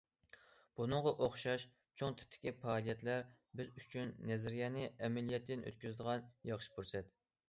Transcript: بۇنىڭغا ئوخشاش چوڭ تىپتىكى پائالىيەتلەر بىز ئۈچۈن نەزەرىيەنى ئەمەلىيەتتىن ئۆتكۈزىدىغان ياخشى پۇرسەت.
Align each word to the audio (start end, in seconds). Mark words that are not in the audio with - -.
بۇنىڭغا 0.77 1.11
ئوخشاش 1.25 1.65
چوڭ 2.01 2.15
تىپتىكى 2.21 2.53
پائالىيەتلەر 2.63 3.21
بىز 3.61 3.69
ئۈچۈن 3.81 4.13
نەزەرىيەنى 4.31 4.87
ئەمەلىيەتتىن 5.05 5.63
ئۆتكۈزىدىغان 5.73 6.25
ياخشى 6.53 6.73
پۇرسەت. 6.79 7.13